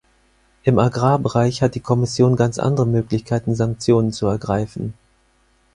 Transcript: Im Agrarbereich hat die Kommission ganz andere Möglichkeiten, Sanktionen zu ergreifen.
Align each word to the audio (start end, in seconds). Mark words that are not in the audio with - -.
Im 0.63 0.79
Agrarbereich 0.79 1.61
hat 1.61 1.75
die 1.75 1.79
Kommission 1.79 2.35
ganz 2.35 2.57
andere 2.57 2.87
Möglichkeiten, 2.87 3.53
Sanktionen 3.53 4.11
zu 4.11 4.25
ergreifen. 4.25 4.95